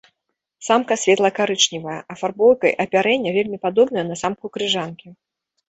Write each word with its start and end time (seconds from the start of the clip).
Самка 0.67 0.95
светла-карычневая, 1.01 1.99
афарбоўкай 2.15 2.71
апярэння 2.87 3.37
вельмі 3.39 3.63
падобная 3.69 4.05
на 4.11 4.15
самку 4.25 4.55
крыжанкі. 4.59 5.07